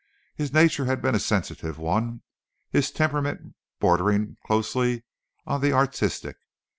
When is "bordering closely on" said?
3.79-5.61